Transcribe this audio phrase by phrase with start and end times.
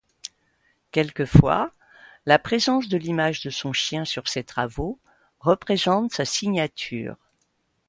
[0.91, 1.73] Quelquefois
[2.25, 4.97] la présence de l'image de son chien sur ses travaux
[5.41, 7.17] représente sa signature.